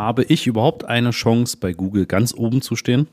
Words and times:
Habe 0.00 0.24
ich 0.24 0.46
überhaupt 0.46 0.86
eine 0.86 1.10
Chance, 1.10 1.58
bei 1.60 1.74
Google 1.74 2.06
ganz 2.06 2.32
oben 2.32 2.62
zu 2.62 2.74
stehen? 2.74 3.06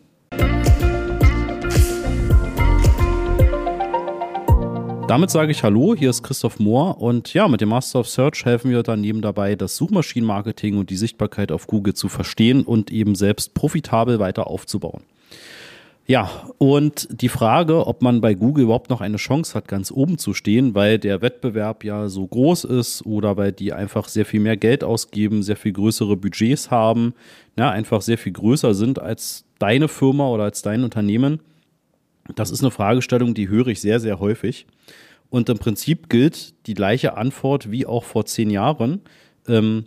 Damit 5.10 5.30
sage 5.30 5.52
ich 5.52 5.64
Hallo, 5.64 5.96
hier 5.98 6.10
ist 6.10 6.24
Christoph 6.24 6.60
Mohr 6.60 7.02
und 7.02 7.34
ja, 7.34 7.50
mit 7.50 7.60
dem 7.60 7.68
Master 7.68 8.00
of 8.00 8.08
Search 8.08 8.46
helfen 8.46 8.72
wir 8.72 8.84
daneben 8.84 9.22
dabei, 9.22 9.56
das 9.56 9.76
Suchmaschinenmarketing 9.76 10.78
und 10.78 10.90
die 10.90 10.96
Sichtbarkeit 10.96 11.52
auf 11.52 11.68
Google 11.68 11.94
zu 11.94 12.08
verstehen 12.08 12.64
und 12.64 12.90
eben 12.90 13.16
selbst 13.16 13.54
profitabel 13.54 14.20
weiter 14.20 14.48
aufzubauen. 14.48 15.04
Ja, 16.10 16.32
und 16.58 17.10
die 17.12 17.28
Frage, 17.28 17.86
ob 17.86 18.02
man 18.02 18.22
bei 18.22 18.34
Google 18.34 18.64
überhaupt 18.64 18.90
noch 18.90 19.02
eine 19.02 19.18
Chance 19.18 19.54
hat, 19.54 19.68
ganz 19.68 19.92
oben 19.92 20.18
zu 20.18 20.34
stehen, 20.34 20.74
weil 20.74 21.00
der 21.00 21.22
Wettbewerb 21.22 21.84
ja 21.84 22.08
so 22.08 22.26
groß 22.26 22.64
ist 22.64 23.06
oder 23.06 23.36
weil 23.36 23.52
die 23.52 23.74
einfach 23.74 24.08
sehr 24.08 24.26
viel 24.26 24.40
mehr 24.40 24.56
Geld 24.56 24.86
ausgeben, 24.86 25.44
sehr 25.44 25.58
viel 25.58 25.74
größere 25.74 26.16
Budgets 26.16 26.72
haben, 26.72 27.14
ja, 27.60 27.70
einfach 27.72 28.02
sehr 28.02 28.18
viel 28.18 28.32
größer 28.32 28.74
sind 28.74 29.00
als 29.00 29.44
deine 29.60 29.90
Firma 29.90 30.30
oder 30.30 30.44
als 30.44 30.62
dein 30.62 30.86
Unternehmen. 30.86 31.42
Das 32.36 32.52
ist 32.52 32.62
eine 32.62 32.72
Fragestellung, 32.72 33.34
die 33.34 33.50
höre 33.50 33.68
ich 33.68 33.82
sehr, 33.82 34.00
sehr 34.00 34.22
häufig. 34.22 34.66
Und 35.30 35.50
im 35.50 35.58
Prinzip 35.58 36.08
gilt 36.08 36.54
die 36.68 36.74
gleiche 36.74 37.18
Antwort 37.18 37.70
wie 37.70 37.86
auch 37.86 38.06
vor 38.06 38.26
zehn 38.26 38.50
Jahren. 38.50 39.02
Ähm, 39.46 39.86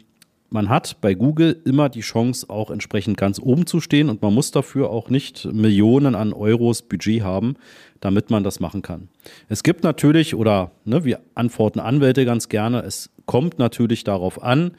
man 0.50 0.68
hat 0.68 1.00
bei 1.00 1.14
Google 1.14 1.60
immer 1.64 1.88
die 1.88 2.00
Chance, 2.00 2.50
auch 2.50 2.70
entsprechend 2.70 3.16
ganz 3.16 3.40
oben 3.40 3.66
zu 3.66 3.80
stehen 3.80 4.08
und 4.08 4.20
man 4.20 4.34
muss 4.34 4.50
dafür 4.50 4.90
auch 4.90 5.08
nicht 5.08 5.46
Millionen 5.46 6.14
an 6.14 6.32
Euros 6.32 6.82
Budget 6.82 7.22
haben, 7.22 7.54
damit 8.00 8.30
man 8.30 8.44
das 8.44 8.60
machen 8.60 8.82
kann. 8.82 9.08
Es 9.48 9.62
gibt 9.62 9.84
natürlich, 9.84 10.34
oder 10.34 10.72
ne, 10.84 11.04
wir 11.04 11.20
antworten 11.34 11.80
Anwälte 11.80 12.24
ganz 12.24 12.48
gerne, 12.48 12.82
es 12.82 13.10
kommt 13.26 13.58
natürlich 13.58 14.04
darauf 14.04 14.42
an, 14.42 14.72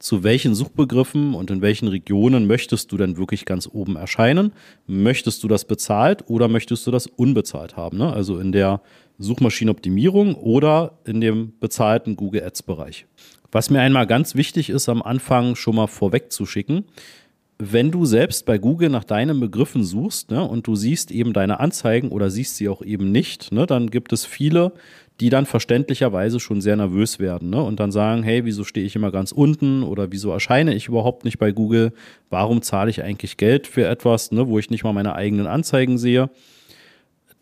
zu 0.00 0.24
welchen 0.24 0.56
Suchbegriffen 0.56 1.34
und 1.34 1.52
in 1.52 1.62
welchen 1.62 1.86
Regionen 1.86 2.48
möchtest 2.48 2.90
du 2.90 2.96
denn 2.96 3.16
wirklich 3.16 3.44
ganz 3.44 3.68
oben 3.72 3.94
erscheinen? 3.94 4.52
Möchtest 4.88 5.44
du 5.44 5.48
das 5.48 5.64
bezahlt 5.64 6.28
oder 6.28 6.48
möchtest 6.48 6.84
du 6.88 6.90
das 6.90 7.06
unbezahlt 7.06 7.76
haben? 7.76 7.98
Ne? 7.98 8.12
Also 8.12 8.40
in 8.40 8.50
der 8.50 8.80
Suchmaschinenoptimierung 9.18 10.34
oder 10.34 10.98
in 11.04 11.20
dem 11.20 11.52
bezahlten 11.60 12.16
Google 12.16 12.42
Ads 12.42 12.64
Bereich. 12.64 13.06
Was 13.52 13.68
mir 13.68 13.80
einmal 13.80 14.06
ganz 14.06 14.34
wichtig 14.34 14.70
ist, 14.70 14.88
am 14.88 15.02
Anfang 15.02 15.56
schon 15.56 15.76
mal 15.76 15.86
vorweg 15.86 16.32
zu 16.32 16.46
schicken, 16.46 16.84
wenn 17.58 17.90
du 17.90 18.06
selbst 18.06 18.46
bei 18.46 18.56
Google 18.56 18.88
nach 18.88 19.04
deinen 19.04 19.38
Begriffen 19.38 19.84
suchst 19.84 20.30
ne, 20.30 20.42
und 20.42 20.66
du 20.66 20.74
siehst 20.74 21.10
eben 21.10 21.34
deine 21.34 21.60
Anzeigen 21.60 22.08
oder 22.08 22.30
siehst 22.30 22.56
sie 22.56 22.68
auch 22.68 22.82
eben 22.82 23.12
nicht, 23.12 23.52
ne, 23.52 23.66
dann 23.66 23.90
gibt 23.90 24.12
es 24.12 24.24
viele, 24.24 24.72
die 25.20 25.28
dann 25.28 25.46
verständlicherweise 25.46 26.40
schon 26.40 26.62
sehr 26.62 26.76
nervös 26.76 27.20
werden 27.20 27.50
ne, 27.50 27.62
und 27.62 27.78
dann 27.78 27.92
sagen, 27.92 28.22
hey, 28.22 28.44
wieso 28.46 28.64
stehe 28.64 28.86
ich 28.86 28.96
immer 28.96 29.12
ganz 29.12 29.32
unten 29.32 29.82
oder 29.82 30.10
wieso 30.10 30.32
erscheine 30.32 30.74
ich 30.74 30.88
überhaupt 30.88 31.24
nicht 31.24 31.38
bei 31.38 31.52
Google? 31.52 31.92
Warum 32.30 32.62
zahle 32.62 32.90
ich 32.90 33.02
eigentlich 33.04 33.36
Geld 33.36 33.66
für 33.66 33.86
etwas, 33.86 34.32
ne, 34.32 34.48
wo 34.48 34.58
ich 34.58 34.70
nicht 34.70 34.82
mal 34.82 34.94
meine 34.94 35.14
eigenen 35.14 35.46
Anzeigen 35.46 35.98
sehe? 35.98 36.30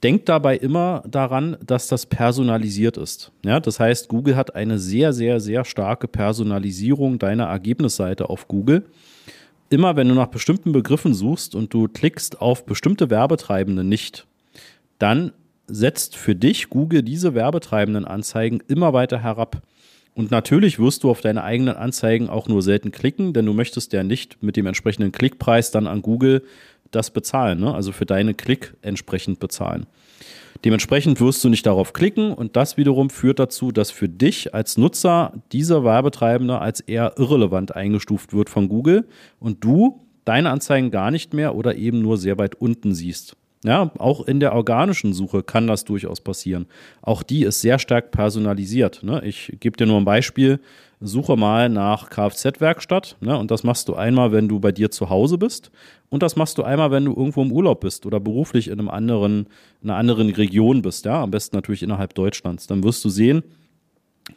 Denkt 0.02 0.30
dabei 0.30 0.56
immer 0.56 1.02
daran, 1.06 1.58
dass 1.64 1.88
das 1.88 2.06
personalisiert 2.06 2.96
ist. 2.96 3.32
Ja, 3.44 3.60
das 3.60 3.78
heißt, 3.78 4.08
Google 4.08 4.34
hat 4.34 4.54
eine 4.54 4.78
sehr, 4.78 5.12
sehr, 5.12 5.40
sehr 5.40 5.64
starke 5.64 6.08
Personalisierung 6.08 7.18
deiner 7.18 7.44
Ergebnisseite 7.44 8.30
auf 8.30 8.48
Google. 8.48 8.84
Immer 9.68 9.96
wenn 9.96 10.08
du 10.08 10.14
nach 10.14 10.28
bestimmten 10.28 10.72
Begriffen 10.72 11.12
suchst 11.12 11.54
und 11.54 11.74
du 11.74 11.86
klickst 11.86 12.40
auf 12.40 12.64
bestimmte 12.64 13.10
Werbetreibende 13.10 13.84
nicht, 13.84 14.26
dann 14.98 15.32
setzt 15.66 16.16
für 16.16 16.34
dich 16.34 16.70
Google 16.70 17.02
diese 17.02 17.34
werbetreibenden 17.34 18.04
Anzeigen 18.04 18.62
immer 18.68 18.92
weiter 18.92 19.22
herab. 19.22 19.62
Und 20.14 20.30
natürlich 20.30 20.78
wirst 20.78 21.04
du 21.04 21.10
auf 21.10 21.20
deine 21.20 21.44
eigenen 21.44 21.76
Anzeigen 21.76 22.28
auch 22.28 22.48
nur 22.48 22.62
selten 22.62 22.90
klicken, 22.90 23.32
denn 23.32 23.46
du 23.46 23.52
möchtest 23.52 23.92
ja 23.92 24.02
nicht 24.02 24.42
mit 24.42 24.56
dem 24.56 24.66
entsprechenden 24.66 25.12
Klickpreis 25.12 25.70
dann 25.70 25.86
an 25.86 26.02
Google 26.02 26.42
das 26.90 27.10
bezahlen, 27.10 27.60
ne? 27.60 27.74
also 27.74 27.92
für 27.92 28.06
deine 28.06 28.34
Klick 28.34 28.74
entsprechend 28.82 29.40
bezahlen. 29.40 29.86
Dementsprechend 30.64 31.20
wirst 31.20 31.42
du 31.42 31.48
nicht 31.48 31.64
darauf 31.64 31.92
klicken 31.92 32.34
und 32.34 32.56
das 32.56 32.76
wiederum 32.76 33.08
führt 33.08 33.38
dazu, 33.38 33.72
dass 33.72 33.90
für 33.90 34.08
dich 34.08 34.54
als 34.54 34.76
Nutzer 34.76 35.32
dieser 35.52 35.84
Werbetreibende 35.84 36.58
als 36.58 36.80
eher 36.80 37.14
irrelevant 37.16 37.74
eingestuft 37.74 38.34
wird 38.34 38.50
von 38.50 38.68
Google 38.68 39.06
und 39.38 39.64
du 39.64 40.00
deine 40.26 40.50
Anzeigen 40.50 40.90
gar 40.90 41.10
nicht 41.10 41.32
mehr 41.32 41.54
oder 41.54 41.76
eben 41.76 42.02
nur 42.02 42.18
sehr 42.18 42.36
weit 42.36 42.56
unten 42.56 42.94
siehst. 42.94 43.36
Ja, 43.62 43.90
auch 43.98 44.26
in 44.26 44.40
der 44.40 44.54
organischen 44.54 45.12
Suche 45.12 45.42
kann 45.42 45.66
das 45.66 45.84
durchaus 45.84 46.20
passieren. 46.22 46.66
Auch 47.02 47.22
die 47.22 47.42
ist 47.42 47.60
sehr 47.60 47.78
stark 47.78 48.10
personalisiert. 48.10 49.02
Ne? 49.02 49.22
Ich 49.24 49.54
gebe 49.60 49.76
dir 49.76 49.86
nur 49.86 49.98
ein 49.98 50.06
Beispiel. 50.06 50.60
Suche 51.00 51.36
mal 51.36 51.68
nach 51.70 52.10
Kfz-Werkstatt. 52.10 53.16
Ne? 53.20 53.36
Und 53.38 53.50
das 53.50 53.64
machst 53.64 53.88
du 53.88 53.94
einmal, 53.94 54.32
wenn 54.32 54.48
du 54.48 54.60
bei 54.60 54.70
dir 54.70 54.90
zu 54.90 55.08
Hause 55.08 55.38
bist. 55.38 55.70
Und 56.10 56.22
das 56.22 56.36
machst 56.36 56.58
du 56.58 56.62
einmal, 56.62 56.90
wenn 56.90 57.06
du 57.06 57.14
irgendwo 57.14 57.42
im 57.42 57.52
Urlaub 57.52 57.80
bist 57.80 58.04
oder 58.04 58.20
beruflich 58.20 58.68
in 58.68 58.78
einem 58.78 58.90
anderen, 58.90 59.46
in 59.82 59.90
einer 59.90 59.98
anderen 59.98 60.30
Region 60.30 60.82
bist. 60.82 61.06
Ja, 61.06 61.22
am 61.22 61.30
besten 61.30 61.56
natürlich 61.56 61.82
innerhalb 61.82 62.14
Deutschlands. 62.14 62.66
Dann 62.66 62.84
wirst 62.84 63.02
du 63.04 63.08
sehen, 63.08 63.42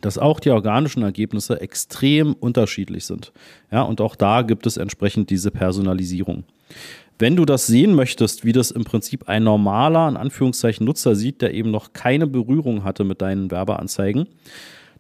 dass 0.02 0.18
auch 0.18 0.40
die 0.40 0.52
organischen 0.52 1.04
Ergebnisse 1.04 1.60
extrem 1.60 2.34
unterschiedlich 2.34 3.06
sind. 3.06 3.34
Ja, 3.72 3.82
und 3.82 4.00
auch 4.00 4.16
da 4.16 4.42
gibt 4.42 4.66
es 4.66 4.78
entsprechend 4.78 5.30
diese 5.30 5.52
Personalisierung. 5.52 6.46
Wenn 7.20 7.36
du 7.36 7.46
das 7.46 7.68
sehen 7.68 7.94
möchtest, 7.94 8.44
wie 8.44 8.54
das 8.54 8.72
im 8.72 8.86
Prinzip 8.86 9.30
ein 9.30 9.44
normaler, 9.44 10.08
in 10.10 10.18
Anführungszeichen, 10.18 10.86
Nutzer 10.86 11.16
sieht, 11.16 11.42
der 11.42 11.54
eben 11.54 11.72
noch 11.72 11.94
keine 11.94 12.26
Berührung 12.26 12.84
hatte 12.84 13.04
mit 13.04 13.22
deinen 13.22 13.52
Werbeanzeigen, 13.52 14.28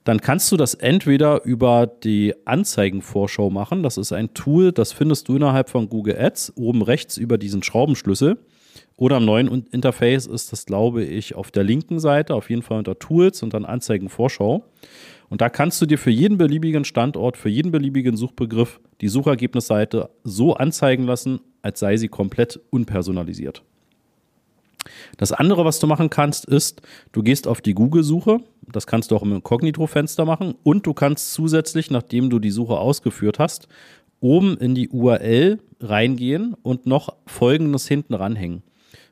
dann 0.03 0.19
kannst 0.19 0.51
du 0.51 0.57
das 0.57 0.73
entweder 0.73 1.43
über 1.45 1.87
die 1.87 2.33
Anzeigenvorschau 2.45 3.49
machen. 3.49 3.83
Das 3.83 3.97
ist 3.97 4.11
ein 4.11 4.33
Tool, 4.33 4.71
das 4.71 4.91
findest 4.91 5.27
du 5.27 5.37
innerhalb 5.37 5.69
von 5.69 5.89
Google 5.89 6.17
Ads, 6.19 6.53
oben 6.55 6.81
rechts 6.81 7.17
über 7.17 7.37
diesen 7.37 7.63
Schraubenschlüssel. 7.63 8.37
Oder 8.95 9.17
am 9.17 9.25
neuen 9.25 9.65
Interface 9.71 10.27
ist 10.27 10.51
das, 10.51 10.65
glaube 10.65 11.03
ich, 11.03 11.35
auf 11.35 11.51
der 11.51 11.63
linken 11.63 11.99
Seite, 11.99 12.35
auf 12.35 12.49
jeden 12.49 12.61
Fall 12.61 12.77
unter 12.79 12.99
Tools 12.99 13.41
und 13.43 13.53
dann 13.53 13.65
Anzeigenvorschau. 13.65 14.65
Und 15.29 15.41
da 15.41 15.49
kannst 15.49 15.81
du 15.81 15.85
dir 15.85 15.97
für 15.97 16.11
jeden 16.11 16.37
beliebigen 16.37 16.85
Standort, 16.85 17.37
für 17.37 17.49
jeden 17.49 17.71
beliebigen 17.71 18.17
Suchbegriff 18.17 18.79
die 19.01 19.07
Suchergebnisseite 19.07 20.09
so 20.23 20.53
anzeigen 20.53 21.05
lassen, 21.05 21.39
als 21.61 21.79
sei 21.79 21.97
sie 21.97 22.07
komplett 22.07 22.59
unpersonalisiert. 22.69 23.63
Das 25.17 25.31
andere, 25.31 25.65
was 25.65 25.79
du 25.79 25.87
machen 25.87 26.09
kannst, 26.09 26.45
ist, 26.45 26.81
du 27.13 27.23
gehst 27.23 27.47
auf 27.47 27.61
die 27.61 27.73
Google-Suche. 27.73 28.41
Das 28.71 28.87
kannst 28.87 29.11
du 29.11 29.15
auch 29.15 29.23
im 29.23 29.33
Inkognito-Fenster 29.33 30.25
machen. 30.25 30.55
Und 30.63 30.85
du 30.85 30.93
kannst 30.93 31.33
zusätzlich, 31.33 31.91
nachdem 31.91 32.29
du 32.29 32.39
die 32.39 32.51
Suche 32.51 32.77
ausgeführt 32.77 33.39
hast, 33.39 33.67
oben 34.19 34.57
in 34.57 34.73
die 34.73 34.89
URL 34.89 35.59
reingehen 35.81 36.55
und 36.61 36.85
noch 36.85 37.15
Folgendes 37.25 37.87
hinten 37.87 38.13
ranhängen. 38.13 38.63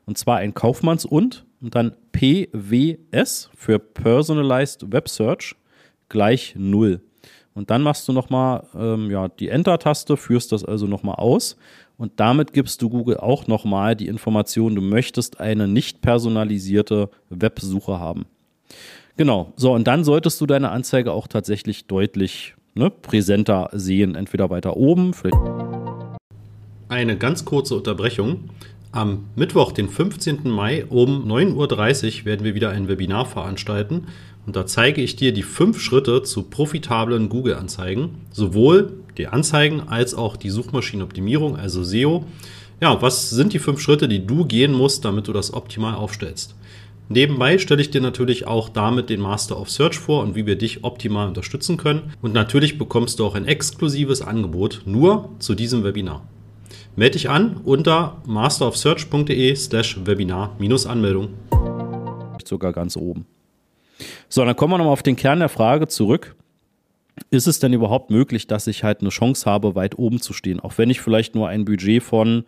Und 0.06 0.18
zwar 0.18 0.38
ein 0.38 0.54
Kaufmanns- 0.54 1.06
und 1.06 1.44
und 1.60 1.76
dann 1.76 1.94
PWS 2.10 3.50
für 3.54 3.78
Personalized 3.78 4.92
Web 4.92 5.08
Search 5.08 5.54
gleich 6.08 6.54
0. 6.56 7.00
Und 7.54 7.70
dann 7.70 7.82
machst 7.82 8.08
du 8.08 8.12
nochmal 8.12 8.66
ähm, 8.74 9.10
ja, 9.10 9.28
die 9.28 9.48
Enter-Taste, 9.48 10.16
führst 10.16 10.52
das 10.52 10.64
also 10.64 10.86
nochmal 10.86 11.16
aus 11.16 11.56
und 11.96 12.12
damit 12.16 12.52
gibst 12.52 12.82
du 12.82 12.90
Google 12.90 13.18
auch 13.18 13.46
nochmal 13.46 13.94
die 13.94 14.08
Information, 14.08 14.74
du 14.74 14.82
möchtest 14.82 15.38
eine 15.40 15.68
nicht 15.68 16.00
personalisierte 16.00 17.10
Websuche 17.28 18.00
haben. 18.00 18.26
Genau, 19.16 19.52
so 19.56 19.72
und 19.72 19.86
dann 19.86 20.04
solltest 20.04 20.40
du 20.40 20.46
deine 20.46 20.70
Anzeige 20.70 21.12
auch 21.12 21.28
tatsächlich 21.28 21.86
deutlich 21.86 22.54
ne, 22.74 22.90
präsenter 22.90 23.68
sehen, 23.72 24.14
entweder 24.14 24.48
weiter 24.48 24.76
oben, 24.76 25.12
vielleicht. 25.12 25.36
Eine 26.88 27.16
ganz 27.18 27.44
kurze 27.44 27.76
Unterbrechung. 27.76 28.50
Am 28.90 29.24
Mittwoch, 29.36 29.72
den 29.72 29.88
15. 29.88 30.50
Mai 30.50 30.84
um 30.86 31.26
9.30 31.30 32.20
Uhr 32.20 32.24
werden 32.26 32.44
wir 32.44 32.54
wieder 32.54 32.70
ein 32.70 32.88
Webinar 32.88 33.26
veranstalten 33.26 34.06
und 34.46 34.56
da 34.56 34.66
zeige 34.66 35.02
ich 35.02 35.16
dir 35.16 35.32
die 35.32 35.42
fünf 35.42 35.80
Schritte 35.80 36.22
zu 36.22 36.44
profitablen 36.44 37.28
Google-Anzeigen, 37.28 38.22
sowohl 38.30 38.92
die 39.18 39.28
Anzeigen 39.28 39.88
als 39.88 40.14
auch 40.14 40.36
die 40.36 40.50
Suchmaschinenoptimierung, 40.50 41.56
also 41.56 41.84
SEO. 41.84 42.24
Ja, 42.80 43.00
was 43.00 43.30
sind 43.30 43.52
die 43.52 43.58
fünf 43.58 43.80
Schritte, 43.80 44.08
die 44.08 44.26
du 44.26 44.44
gehen 44.44 44.72
musst, 44.72 45.04
damit 45.04 45.28
du 45.28 45.32
das 45.32 45.54
optimal 45.54 45.94
aufstellst? 45.94 46.54
Nebenbei 47.12 47.58
stelle 47.58 47.82
ich 47.82 47.90
dir 47.90 48.00
natürlich 48.00 48.46
auch 48.46 48.70
damit 48.70 49.10
den 49.10 49.20
Master 49.20 49.60
of 49.60 49.68
Search 49.68 49.98
vor 49.98 50.22
und 50.22 50.34
wie 50.34 50.46
wir 50.46 50.56
dich 50.56 50.82
optimal 50.82 51.28
unterstützen 51.28 51.76
können. 51.76 52.14
Und 52.22 52.32
natürlich 52.32 52.78
bekommst 52.78 53.18
du 53.18 53.26
auch 53.26 53.34
ein 53.34 53.46
exklusives 53.46 54.22
Angebot 54.22 54.82
nur 54.86 55.28
zu 55.38 55.54
diesem 55.54 55.84
Webinar. 55.84 56.26
Melde 56.96 57.18
dich 57.18 57.28
an 57.28 57.60
unter 57.64 58.22
masterofsearch.de 58.26 59.54
slash 59.56 59.98
Webinar-Anmeldung. 60.06 61.34
Sogar 62.42 62.72
ganz 62.72 62.96
oben. 62.96 63.26
So, 64.30 64.42
dann 64.46 64.56
kommen 64.56 64.72
wir 64.72 64.78
nochmal 64.78 64.94
auf 64.94 65.02
den 65.02 65.16
Kern 65.16 65.40
der 65.40 65.50
Frage 65.50 65.88
zurück. 65.88 66.34
Ist 67.28 67.46
es 67.46 67.58
denn 67.58 67.74
überhaupt 67.74 68.10
möglich, 68.10 68.46
dass 68.46 68.66
ich 68.66 68.84
halt 68.84 69.02
eine 69.02 69.10
Chance 69.10 69.44
habe, 69.44 69.74
weit 69.74 69.98
oben 69.98 70.18
zu 70.18 70.32
stehen, 70.32 70.60
auch 70.60 70.78
wenn 70.78 70.88
ich 70.88 71.02
vielleicht 71.02 71.34
nur 71.34 71.48
ein 71.48 71.66
Budget 71.66 72.02
von 72.02 72.44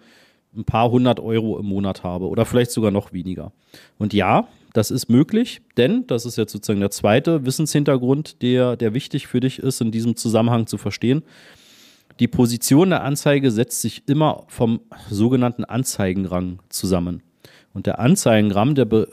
ein 0.56 0.64
paar 0.64 0.90
hundert 0.90 1.20
Euro 1.20 1.58
im 1.58 1.66
Monat 1.66 2.02
habe 2.02 2.28
oder 2.28 2.44
vielleicht 2.44 2.70
sogar 2.70 2.90
noch 2.90 3.12
weniger? 3.12 3.52
Und 3.98 4.12
ja, 4.12 4.48
das 4.72 4.90
ist 4.90 5.08
möglich, 5.08 5.62
denn 5.76 6.06
das 6.06 6.26
ist 6.26 6.36
jetzt 6.36 6.52
sozusagen 6.52 6.80
der 6.80 6.90
zweite 6.90 7.46
Wissenshintergrund, 7.46 8.42
der, 8.42 8.76
der 8.76 8.94
wichtig 8.94 9.26
für 9.26 9.40
dich 9.40 9.58
ist, 9.58 9.80
in 9.80 9.92
diesem 9.92 10.16
Zusammenhang 10.16 10.66
zu 10.66 10.78
verstehen 10.78 11.22
die 12.20 12.28
Position 12.28 12.90
der 12.90 13.02
Anzeige 13.02 13.50
setzt 13.50 13.80
sich 13.80 14.08
immer 14.08 14.44
vom 14.48 14.80
sogenannten 15.10 15.64
Anzeigenrang 15.64 16.60
zusammen. 16.68 17.22
Und 17.72 17.86
der 17.86 17.98
Anzeigenrang, 17.98 18.74
der, 18.74 18.84
be 18.84 19.08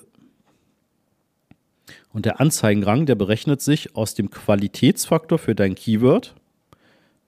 und 2.13 2.25
der 2.25 2.39
Anzeigenrang, 2.39 3.05
der 3.05 3.15
berechnet 3.15 3.61
sich 3.61 3.95
aus 3.95 4.13
dem 4.13 4.29
Qualitätsfaktor 4.29 5.39
für 5.39 5.55
dein 5.55 5.75
Keyword 5.75 6.35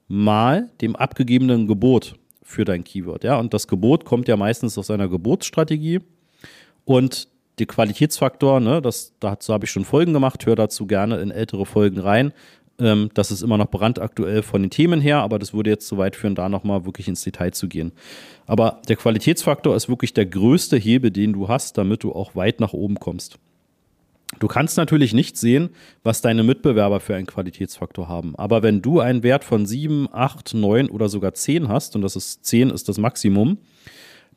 mal 0.08 0.70
dem 0.82 0.96
abgegebenen 0.96 1.68
Gebot 1.68 2.16
für 2.44 2.66
dein 2.66 2.84
Keyword. 2.84 3.24
Ja? 3.24 3.38
Und 3.40 3.54
das 3.54 3.68
Gebot 3.68 4.06
kommt 4.06 4.28
ja 4.28 4.38
meistens 4.38 4.78
aus 4.78 4.92
einer 4.92 5.08
Geburtsstrategie. 5.08 6.02
Und 6.86 7.28
der 7.60 7.68
Qualitätsfaktor, 7.68 8.60
ne, 8.60 8.82
das, 8.82 9.14
dazu 9.20 9.54
habe 9.54 9.66
ich 9.66 9.72
schon 9.72 9.86
Folgen 9.86 10.14
gemacht, 10.14 10.46
hör 10.46 10.56
dazu 10.56 10.88
gerne 10.88 11.18
in 11.20 11.32
ältere 11.32 11.66
Folgen 11.66 12.00
rein. 12.00 12.34
Ähm, 12.80 13.10
das 13.14 13.32
ist 13.32 13.44
immer 13.44 13.58
noch 13.58 13.70
brandaktuell 13.70 14.42
von 14.42 14.62
den 14.64 14.72
Themen 14.72 15.00
her, 15.00 15.20
aber 15.20 15.38
das 15.38 15.54
würde 15.54 15.70
jetzt 15.70 15.88
zu 15.88 15.98
weit 15.98 16.16
führen, 16.16 16.36
da 16.36 16.50
nochmal 16.50 16.86
wirklich 16.86 17.08
ins 17.08 17.24
Detail 17.24 17.52
zu 17.52 17.68
gehen. 17.68 17.92
Aber 18.48 18.82
der 18.88 18.96
Qualitätsfaktor 18.96 19.76
ist 19.76 19.88
wirklich 19.88 20.14
der 20.14 20.26
größte 20.26 20.78
Hebel, 20.78 21.12
den 21.12 21.34
du 21.34 21.48
hast, 21.48 21.78
damit 21.78 22.04
du 22.04 22.12
auch 22.12 22.36
weit 22.36 22.60
nach 22.60 22.74
oben 22.74 22.96
kommst. 23.00 23.38
Du 24.40 24.48
kannst 24.48 24.78
natürlich 24.78 25.14
nicht 25.14 25.38
sehen, 25.38 25.70
was 26.04 26.22
deine 26.22 26.44
Mitbewerber 26.44 27.00
für 27.00 27.16
einen 27.16 27.28
Qualitätsfaktor 27.28 28.08
haben. 28.08 28.36
Aber 28.36 28.64
wenn 28.64 28.82
du 28.82 29.00
einen 29.00 29.24
Wert 29.24 29.44
von 29.44 29.66
7, 29.66 30.08
8, 30.12 30.54
9 30.54 30.90
oder 30.90 31.10
sogar 31.10 31.34
10 31.34 31.68
hast, 31.68 31.96
und 31.96 32.02
das 32.02 32.16
ist 32.16 32.46
10 32.46 32.70
ist 32.70 32.90
das 32.90 32.98
Maximum, 32.98 33.58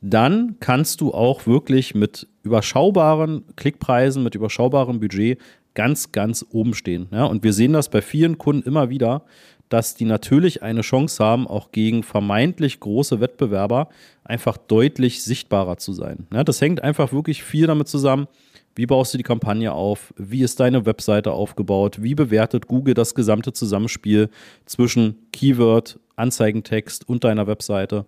dann 0.01 0.57
kannst 0.61 1.01
du 1.01 1.13
auch 1.13 1.47
wirklich 1.47 1.95
mit 1.95 2.29
überschaubaren 2.43 3.45
Klickpreisen, 3.57 4.23
mit 4.23 4.35
überschaubarem 4.35 5.01
Budget 5.01 5.39
ganz, 5.75 6.13
ganz 6.13 6.45
oben 6.51 6.75
stehen. 6.75 7.09
Ja, 7.13 7.25
und 7.25 7.43
wir 7.43 7.53
sehen 7.53 7.73
das 7.73 7.89
bei 7.89 8.03
vielen 8.03 8.39
Kunden 8.39 8.67
immer 8.67 8.91
wieder, 8.91 9.25
dass 9.69 9.95
die 9.95 10.05
natürlich 10.05 10.63
eine 10.63 10.83
Chance 10.83 11.23
haben, 11.23 11.47
auch 11.47 11.73
gegen 11.73 12.03
vermeintlich 12.03 12.81
große 12.81 13.21
Wettbewerber 13.21 13.89
einfach 14.25 14.57
deutlich 14.57 15.23
sichtbarer 15.23 15.77
zu 15.77 15.93
sein. 15.93 16.27
Ja, 16.33 16.45
das 16.45 16.61
hängt 16.61 16.83
einfach 16.83 17.13
wirklich 17.13 17.43
viel 17.43 17.67
damit 17.67 17.89
zusammen, 17.89 18.29
wie 18.77 18.87
baust 18.87 19.13
du 19.15 19.19
die 19.19 19.25
Kampagne 19.25 19.73
auf, 19.73 20.15
wie 20.17 20.43
ist 20.43 20.61
deine 20.61 20.87
Webseite 20.87 21.33
aufgebaut, 21.33 22.03
wie 22.03 22.15
bewertet 22.15 22.69
Google 22.69 22.95
das 22.95 23.15
gesamte 23.15 23.53
Zusammenspiel 23.53 24.29
zwischen 24.67 25.17
Keyword, 25.33 25.99
Anzeigentext 26.15 27.09
und 27.09 27.25
deiner 27.25 27.47
Webseite. 27.47 28.07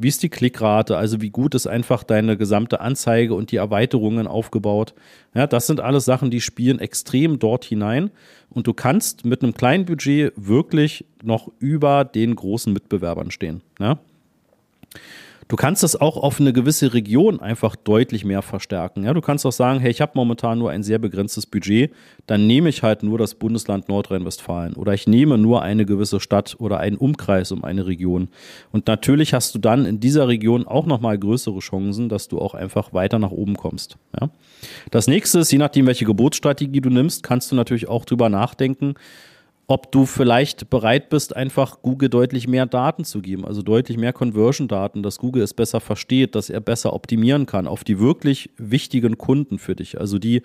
Wie 0.00 0.08
ist 0.08 0.22
die 0.22 0.28
Klickrate? 0.28 0.96
Also 0.96 1.20
wie 1.20 1.30
gut 1.30 1.56
ist 1.56 1.66
einfach 1.66 2.04
deine 2.04 2.36
gesamte 2.36 2.80
Anzeige 2.80 3.34
und 3.34 3.50
die 3.50 3.56
Erweiterungen 3.56 4.28
aufgebaut? 4.28 4.94
Ja, 5.34 5.48
das 5.48 5.66
sind 5.66 5.80
alles 5.80 6.04
Sachen, 6.04 6.30
die 6.30 6.40
spielen 6.40 6.78
extrem 6.78 7.40
dort 7.40 7.64
hinein. 7.64 8.10
Und 8.48 8.68
du 8.68 8.74
kannst 8.74 9.24
mit 9.24 9.42
einem 9.42 9.54
kleinen 9.54 9.86
Budget 9.86 10.32
wirklich 10.36 11.04
noch 11.24 11.50
über 11.58 12.04
den 12.04 12.36
großen 12.36 12.72
Mitbewerbern 12.72 13.32
stehen. 13.32 13.60
Ja? 13.80 13.98
Du 15.48 15.56
kannst 15.56 15.82
das 15.82 15.96
auch 15.96 16.18
auf 16.18 16.40
eine 16.40 16.52
gewisse 16.52 16.92
Region 16.92 17.40
einfach 17.40 17.74
deutlich 17.74 18.24
mehr 18.24 18.42
verstärken. 18.42 19.04
Ja, 19.04 19.14
du 19.14 19.22
kannst 19.22 19.46
auch 19.46 19.52
sagen, 19.52 19.80
hey, 19.80 19.90
ich 19.90 20.02
habe 20.02 20.12
momentan 20.14 20.58
nur 20.58 20.70
ein 20.70 20.82
sehr 20.82 20.98
begrenztes 20.98 21.46
Budget, 21.46 21.90
dann 22.26 22.46
nehme 22.46 22.68
ich 22.68 22.82
halt 22.82 23.02
nur 23.02 23.16
das 23.16 23.34
Bundesland 23.34 23.88
Nordrhein-Westfalen 23.88 24.74
oder 24.74 24.92
ich 24.92 25.06
nehme 25.06 25.38
nur 25.38 25.62
eine 25.62 25.86
gewisse 25.86 26.20
Stadt 26.20 26.56
oder 26.58 26.78
einen 26.80 26.98
Umkreis 26.98 27.50
um 27.50 27.64
eine 27.64 27.86
Region. 27.86 28.28
Und 28.72 28.86
natürlich 28.86 29.32
hast 29.32 29.54
du 29.54 29.58
dann 29.58 29.86
in 29.86 30.00
dieser 30.00 30.28
Region 30.28 30.66
auch 30.66 30.84
nochmal 30.84 31.18
größere 31.18 31.60
Chancen, 31.60 32.10
dass 32.10 32.28
du 32.28 32.38
auch 32.38 32.52
einfach 32.52 32.92
weiter 32.92 33.18
nach 33.18 33.30
oben 33.30 33.56
kommst. 33.56 33.96
Ja? 34.20 34.28
Das 34.90 35.06
nächste 35.06 35.38
ist, 35.38 35.50
je 35.50 35.58
nachdem, 35.58 35.86
welche 35.86 36.04
Geburtsstrategie 36.04 36.82
du 36.82 36.90
nimmst, 36.90 37.22
kannst 37.22 37.50
du 37.50 37.56
natürlich 37.56 37.88
auch 37.88 38.04
drüber 38.04 38.28
nachdenken, 38.28 38.94
ob 39.70 39.92
du 39.92 40.06
vielleicht 40.06 40.70
bereit 40.70 41.10
bist, 41.10 41.36
einfach 41.36 41.82
Google 41.82 42.08
deutlich 42.08 42.48
mehr 42.48 42.64
Daten 42.64 43.04
zu 43.04 43.20
geben, 43.20 43.44
also 43.44 43.60
deutlich 43.60 43.98
mehr 43.98 44.14
Conversion-Daten, 44.14 45.02
dass 45.02 45.18
Google 45.18 45.42
es 45.42 45.52
besser 45.52 45.80
versteht, 45.80 46.34
dass 46.34 46.48
er 46.48 46.60
besser 46.60 46.94
optimieren 46.94 47.44
kann 47.44 47.66
auf 47.66 47.84
die 47.84 48.00
wirklich 48.00 48.50
wichtigen 48.56 49.18
Kunden 49.18 49.58
für 49.58 49.76
dich, 49.76 50.00
also 50.00 50.18
die 50.18 50.40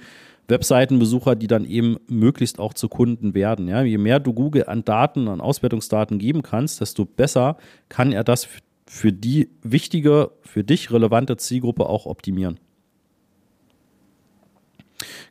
Webseitenbesucher, 0.50 1.36
die 1.36 1.48
dann 1.48 1.64
eben 1.64 1.98
möglichst 2.08 2.60
auch 2.60 2.74
zu 2.74 2.90
Kunden 2.90 3.34
werden. 3.34 3.70
Ja, 3.70 3.82
je 3.82 3.98
mehr 3.98 4.20
du 4.20 4.34
Google 4.34 4.66
an 4.68 4.84
Daten, 4.84 5.30
an 5.30 5.40
Auswertungsdaten 5.40 6.20
geben 6.20 6.44
kannst, 6.44 6.82
desto 6.82 7.06
besser 7.06 7.56
kann 7.88 8.12
er 8.12 8.26
das 8.26 8.50
für 8.86 9.14
die 9.14 9.50
wichtige, 9.62 10.32
für 10.42 10.66
dich 10.66 10.92
relevante 10.92 11.38
Zielgruppe 11.38 11.86
auch 11.86 12.06
optimieren. 12.06 12.60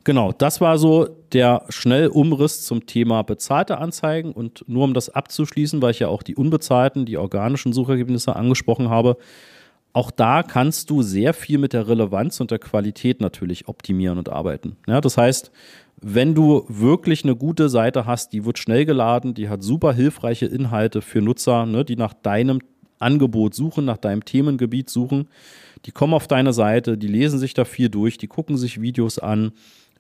Genau, 0.05 0.33
das 0.33 0.61
war 0.61 0.79
so 0.79 1.09
der 1.33 1.65
Schnellumriss 1.69 2.63
zum 2.63 2.87
Thema 2.87 3.23
bezahlte 3.23 3.79
Anzeigen. 3.79 4.33
Und 4.33 4.65
nur 4.69 4.85
um 4.85 4.95
das 4.95 5.09
abzuschließen, 5.11 5.81
weil 5.83 5.93
ich 5.93 6.01
ja 6.01 6.09
auch 6.09 6.23
die 6.23 6.37
unbezahlten, 6.37 7.07
die 7.07 7.17
organischen 7.17 7.73
Suchergebnisse 7.73 8.37
angesprochen 8.37 8.91
habe, 8.91 9.17
auch 9.93 10.11
da 10.11 10.43
kannst 10.43 10.89
du 10.89 11.03
sehr 11.03 11.35
viel 11.35 11.59
mit 11.59 11.75
der 11.75 11.87
Relevanz 11.87 12.41
und 12.41 12.51
der 12.51 12.59
Qualität 12.59 13.21
natürlich 13.21 13.69
optimieren 13.69 14.19
und 14.19 14.31
arbeiten. 14.31 14.77
Ja, 14.87 15.01
das 15.03 15.19
heißt, 15.19 15.51
wenn 16.01 16.35
du 16.35 16.65
wirklich 16.69 17.25
eine 17.25 17.37
gute 17.37 17.69
Seite 17.69 18.07
hast, 18.07 18.33
die 18.33 18.45
wird 18.45 18.59
schnell 18.59 18.87
geladen, 18.87 19.35
die 19.35 19.49
hat 19.49 19.63
super 19.63 19.93
hilfreiche 19.93 20.47
Inhalte 20.47 21.03
für 21.03 21.21
Nutzer, 21.21 21.67
ne, 21.67 21.85
die 21.85 21.97
nach 21.97 22.15
deinem 22.15 22.61
Angebot 23.03 23.55
suchen, 23.55 23.85
nach 23.85 23.99
deinem 23.99 24.25
Themengebiet 24.25 24.89
suchen, 24.89 25.29
die 25.85 25.91
kommen 25.91 26.15
auf 26.15 26.29
deine 26.29 26.53
Seite, 26.53 26.97
die 26.97 27.09
lesen 27.09 27.39
sich 27.39 27.55
da 27.55 27.65
viel 27.65 27.89
durch, 27.89 28.19
die 28.19 28.29
gucken 28.29 28.57
sich 28.57 28.81
Videos 28.81 29.19
an, 29.19 29.53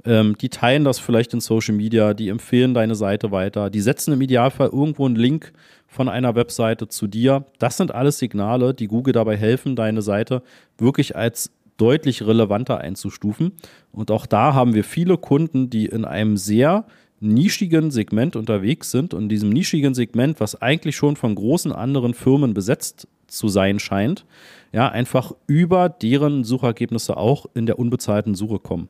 ähm, 0.04 0.36
die 0.40 0.48
teilen 0.48 0.84
das 0.84 0.98
vielleicht 0.98 1.34
in 1.34 1.40
Social 1.40 1.74
Media, 1.74 2.14
die 2.14 2.28
empfehlen 2.28 2.74
deine 2.74 2.94
Seite 2.94 3.30
weiter, 3.30 3.70
die 3.70 3.80
setzen 3.80 4.12
im 4.12 4.20
Idealfall 4.20 4.68
irgendwo 4.68 5.06
einen 5.06 5.16
Link 5.16 5.52
von 5.86 6.08
einer 6.08 6.34
Webseite 6.34 6.88
zu 6.88 7.06
dir. 7.06 7.44
Das 7.58 7.76
sind 7.76 7.94
alles 7.94 8.18
Signale, 8.18 8.74
die 8.74 8.88
Google 8.88 9.12
dabei 9.12 9.36
helfen, 9.36 9.76
deine 9.76 10.02
Seite 10.02 10.42
wirklich 10.78 11.16
als 11.16 11.50
deutlich 11.76 12.24
relevanter 12.26 12.78
einzustufen. 12.78 13.52
Und 13.92 14.10
auch 14.10 14.26
da 14.26 14.54
haben 14.54 14.74
wir 14.74 14.84
viele 14.84 15.18
Kunden, 15.18 15.70
die 15.70 15.86
in 15.86 16.04
einem 16.04 16.36
sehr 16.36 16.84
nischigen 17.22 17.90
Segment 17.90 18.36
unterwegs 18.36 18.90
sind 18.90 19.14
und 19.14 19.28
diesem 19.28 19.50
nischigen 19.50 19.94
Segment, 19.94 20.40
was 20.40 20.60
eigentlich 20.60 20.96
schon 20.96 21.16
von 21.16 21.34
großen 21.34 21.72
anderen 21.72 22.14
Firmen 22.14 22.52
besetzt 22.52 23.08
zu 23.28 23.48
sein 23.48 23.78
scheint, 23.78 24.26
ja, 24.72 24.88
einfach 24.88 25.32
über 25.46 25.88
deren 25.88 26.44
Suchergebnisse 26.44 27.16
auch 27.16 27.46
in 27.54 27.66
der 27.66 27.78
unbezahlten 27.78 28.34
Suche 28.34 28.58
kommen. 28.58 28.88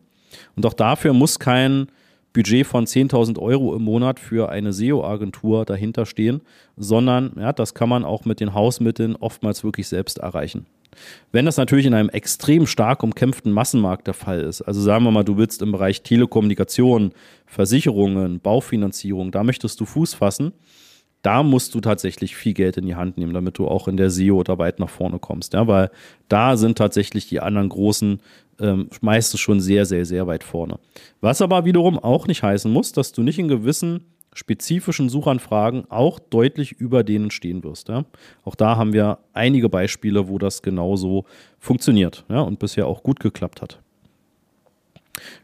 Und 0.56 0.66
auch 0.66 0.72
dafür 0.72 1.12
muss 1.12 1.38
kein 1.38 1.86
Budget 2.32 2.66
von 2.66 2.86
10.000 2.86 3.38
Euro 3.38 3.76
im 3.76 3.82
Monat 3.82 4.18
für 4.18 4.48
eine 4.48 4.72
SEO-Agentur 4.72 5.64
dahinter 5.64 6.06
stehen, 6.06 6.40
sondern 6.76 7.32
ja, 7.38 7.52
das 7.52 7.74
kann 7.74 7.88
man 7.88 8.04
auch 8.04 8.24
mit 8.24 8.40
den 8.40 8.54
Hausmitteln 8.54 9.16
oftmals 9.16 9.62
wirklich 9.64 9.88
selbst 9.88 10.18
erreichen. 10.18 10.66
Wenn 11.30 11.46
das 11.46 11.56
natürlich 11.56 11.86
in 11.86 11.94
einem 11.94 12.08
extrem 12.08 12.66
stark 12.66 13.02
umkämpften 13.02 13.52
Massenmarkt 13.52 14.06
der 14.06 14.14
Fall 14.14 14.40
ist, 14.40 14.62
also 14.62 14.80
sagen 14.80 15.04
wir 15.04 15.10
mal, 15.10 15.24
du 15.24 15.36
willst 15.36 15.62
im 15.62 15.72
Bereich 15.72 16.02
Telekommunikation, 16.02 17.12
Versicherungen, 17.46 18.40
Baufinanzierung, 18.40 19.32
da 19.32 19.42
möchtest 19.44 19.80
du 19.80 19.84
Fuß 19.84 20.14
fassen, 20.14 20.52
da 21.22 21.44
musst 21.44 21.74
du 21.74 21.80
tatsächlich 21.80 22.36
viel 22.36 22.52
Geld 22.52 22.76
in 22.76 22.86
die 22.86 22.96
Hand 22.96 23.16
nehmen, 23.16 23.32
damit 23.32 23.56
du 23.56 23.68
auch 23.68 23.86
in 23.86 23.96
der 23.96 24.10
SEO 24.10 24.42
da 24.42 24.58
weit 24.58 24.80
nach 24.80 24.90
vorne 24.90 25.20
kommst. 25.20 25.54
Ja, 25.54 25.66
weil 25.68 25.90
da 26.28 26.56
sind 26.56 26.76
tatsächlich 26.76 27.28
die 27.28 27.40
anderen 27.40 27.68
großen 27.68 28.20
ähm, 28.60 28.88
meistens 29.00 29.40
schon 29.40 29.60
sehr, 29.60 29.86
sehr, 29.86 30.04
sehr 30.04 30.26
weit 30.26 30.42
vorne. 30.42 30.78
Was 31.20 31.40
aber 31.40 31.64
wiederum 31.64 31.98
auch 31.98 32.26
nicht 32.26 32.42
heißen 32.42 32.70
muss, 32.70 32.92
dass 32.92 33.12
du 33.12 33.22
nicht 33.22 33.38
in 33.38 33.48
gewissen 33.48 34.04
spezifischen 34.32 35.08
Suchanfragen 35.08 35.84
auch 35.90 36.18
deutlich 36.18 36.72
über 36.72 37.04
denen 37.04 37.30
stehen 37.30 37.62
wirst. 37.64 37.88
Ja? 37.88 38.04
Auch 38.44 38.54
da 38.54 38.76
haben 38.76 38.92
wir 38.92 39.18
einige 39.32 39.68
Beispiele, 39.68 40.28
wo 40.28 40.38
das 40.38 40.62
genauso 40.62 41.24
funktioniert 41.58 42.24
ja, 42.28 42.40
und 42.40 42.58
bisher 42.58 42.86
auch 42.86 43.02
gut 43.02 43.20
geklappt 43.20 43.62
hat. 43.62 43.78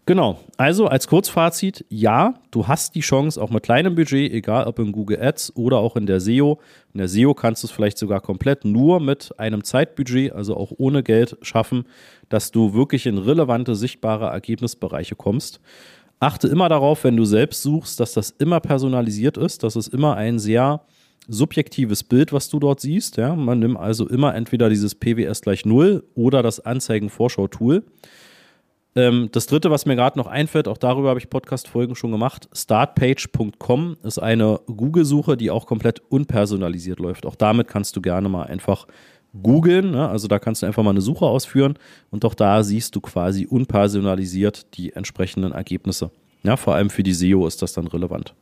Genau, 0.06 0.40
also 0.56 0.86
als 0.86 1.06
Kurzfazit, 1.06 1.84
ja, 1.90 2.34
du 2.50 2.66
hast 2.66 2.94
die 2.94 3.00
Chance 3.00 3.40
auch 3.40 3.50
mit 3.50 3.62
kleinem 3.62 3.94
Budget, 3.94 4.32
egal 4.32 4.66
ob 4.66 4.78
in 4.78 4.92
Google 4.92 5.20
Ads 5.20 5.54
oder 5.56 5.78
auch 5.78 5.96
in 5.96 6.06
der 6.06 6.20
SEO. 6.20 6.58
In 6.94 6.98
der 6.98 7.08
SEO 7.08 7.34
kannst 7.34 7.62
du 7.62 7.66
es 7.66 7.70
vielleicht 7.70 7.98
sogar 7.98 8.20
komplett 8.20 8.64
nur 8.64 9.00
mit 9.00 9.38
einem 9.38 9.64
Zeitbudget, 9.64 10.32
also 10.32 10.56
auch 10.56 10.72
ohne 10.78 11.02
Geld 11.02 11.36
schaffen, 11.42 11.84
dass 12.30 12.50
du 12.50 12.72
wirklich 12.72 13.06
in 13.06 13.18
relevante, 13.18 13.74
sichtbare 13.74 14.28
Ergebnisbereiche 14.28 15.14
kommst. 15.14 15.60
Achte 16.20 16.48
immer 16.48 16.68
darauf, 16.68 17.04
wenn 17.04 17.16
du 17.16 17.24
selbst 17.24 17.62
suchst, 17.62 18.00
dass 18.00 18.12
das 18.12 18.30
immer 18.30 18.60
personalisiert 18.60 19.36
ist, 19.36 19.62
dass 19.62 19.76
es 19.76 19.88
immer 19.88 20.16
ein 20.16 20.38
sehr 20.38 20.82
subjektives 21.28 22.02
Bild, 22.02 22.32
was 22.32 22.48
du 22.48 22.58
dort 22.58 22.80
siehst. 22.80 23.18
Ja? 23.18 23.36
Man 23.36 23.60
nimmt 23.60 23.78
also 23.78 24.08
immer 24.08 24.34
entweder 24.34 24.68
dieses 24.68 24.94
PWS 24.94 25.42
gleich 25.42 25.64
0 25.64 26.02
oder 26.14 26.42
das 26.42 26.60
Anzeigen-Vorschau-Tool. 26.60 27.84
Ähm, 28.96 29.28
das 29.30 29.46
dritte, 29.46 29.70
was 29.70 29.86
mir 29.86 29.94
gerade 29.94 30.18
noch 30.18 30.26
einfällt, 30.26 30.66
auch 30.66 30.78
darüber 30.78 31.10
habe 31.10 31.20
ich 31.20 31.30
Podcast-Folgen 31.30 31.94
schon 31.94 32.10
gemacht, 32.10 32.48
startpage.com 32.52 33.98
ist 34.02 34.18
eine 34.18 34.60
Google-Suche, 34.66 35.36
die 35.36 35.50
auch 35.50 35.66
komplett 35.66 36.00
unpersonalisiert 36.08 36.98
läuft. 36.98 37.26
Auch 37.26 37.36
damit 37.36 37.68
kannst 37.68 37.94
du 37.94 38.00
gerne 38.00 38.28
mal 38.28 38.44
einfach 38.44 38.86
googeln. 39.42 39.92
Ne? 39.92 40.08
Also 40.08 40.28
da 40.28 40.38
kannst 40.38 40.62
du 40.62 40.66
einfach 40.66 40.82
mal 40.82 40.90
eine 40.90 41.00
Suche 41.00 41.26
ausführen 41.26 41.74
und 42.10 42.24
auch 42.24 42.34
da 42.34 42.62
siehst 42.62 42.94
du 42.96 43.00
quasi 43.00 43.46
unpersonalisiert 43.46 44.76
die 44.76 44.92
entsprechenden 44.92 45.52
Ergebnisse. 45.52 46.10
Ja, 46.42 46.56
vor 46.56 46.74
allem 46.74 46.90
für 46.90 47.02
die 47.02 47.14
SEO 47.14 47.46
ist 47.46 47.62
das 47.62 47.72
dann 47.72 47.86
relevant. 47.86 48.34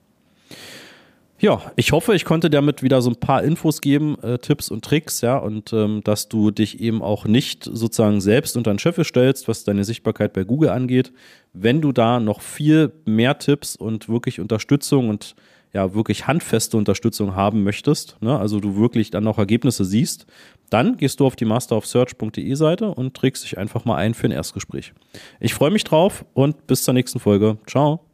Ja, 1.39 1.61
ich 1.77 1.93
hoffe, 1.93 2.15
ich 2.15 2.25
konnte 2.25 2.49
damit 2.49 2.83
wieder 2.83 3.03
so 3.03 3.11
ein 3.11 3.17
paar 3.17 3.43
Infos 3.43 3.83
geben, 3.83 4.17
äh, 4.23 4.39
Tipps 4.39 4.71
und 4.71 4.83
Tricks, 4.83 5.21
ja, 5.21 5.37
und 5.37 5.71
ähm, 5.75 6.01
dass 6.03 6.31
du 6.31 6.51
dich 6.51 6.81
eben 6.81 7.03
auch 7.03 7.27
nicht 7.27 7.65
sozusagen 7.65 8.23
selbst 8.23 8.57
unter 8.57 8.73
den 8.73 8.79
Scheffel 8.79 9.05
stellst, 9.05 9.47
was 9.47 9.65
deine 9.65 9.85
Sichtbarkeit 9.85 10.33
bei 10.33 10.45
Google 10.45 10.71
angeht. 10.71 11.13
Wenn 11.53 11.83
du 11.83 11.93
da 11.93 12.21
noch 12.21 12.41
viel 12.41 12.91
mehr 13.05 13.39
Tipps 13.39 13.77
und 13.77 14.09
wirklich 14.09 14.41
Unterstützung 14.41 15.11
und 15.11 15.35
ja, 15.77 15.93
wirklich 15.93 16.27
handfeste 16.27 16.79
Unterstützung 16.79 17.37
haben 17.37 17.63
möchtest, 17.63 18.17
ne, 18.23 18.39
also 18.39 18.61
du 18.61 18.77
wirklich 18.77 19.11
dann 19.11 19.29
auch 19.29 19.37
Ergebnisse 19.37 19.85
siehst, 19.85 20.25
dann 20.71 20.97
gehst 20.97 21.21
du 21.21 21.27
auf 21.27 21.37
die 21.37 21.45
masterofsearch.de 21.45 22.55
Seite 22.55 22.89
und 22.89 23.13
trägst 23.13 23.45
dich 23.45 23.59
einfach 23.59 23.85
mal 23.85 23.97
ein 23.97 24.15
für 24.15 24.27
ein 24.27 24.33
Erstgespräch. 24.33 24.95
Ich 25.39 25.53
freue 25.53 25.71
mich 25.71 25.85
drauf 25.85 26.25
und 26.33 26.67
bis 26.67 26.83
zur 26.83 26.95
nächsten 26.95 27.21
Folge. 27.21 27.59
Ciao. 27.67 28.07